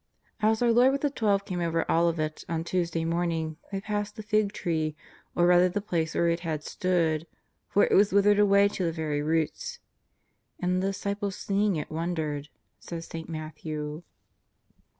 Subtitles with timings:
[0.41, 4.23] As our Lord with the Twelve came over Olivet on Tuesday morning they passed the
[4.23, 4.95] fig tree,
[5.35, 7.27] or rather the place where it had stood,
[7.69, 9.77] for it was withered away to the very roots.
[10.59, 12.47] "And the disciples seeing it won dered,"
[12.79, 13.29] says St.
[13.29, 14.01] Matthew.